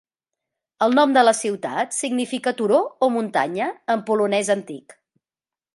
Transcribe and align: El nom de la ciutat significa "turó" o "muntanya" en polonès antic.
El 0.85 0.95
nom 0.99 1.11
de 1.17 1.23
la 1.27 1.33
ciutat 1.39 1.93
significa 1.97 2.55
"turó" 2.63 2.81
o 3.07 3.11
"muntanya" 3.19 3.69
en 3.97 4.05
polonès 4.11 4.53
antic. 4.57 4.99